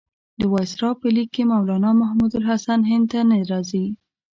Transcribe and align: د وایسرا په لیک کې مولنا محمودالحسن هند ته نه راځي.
د 0.39 0.41
وایسرا 0.53 0.89
په 0.99 1.07
لیک 1.15 1.29
کې 1.35 1.43
مولنا 1.51 1.89
محمودالحسن 2.01 2.79
هند 2.89 3.05
ته 3.11 3.19
نه 3.29 3.37
راځي. 3.51 3.85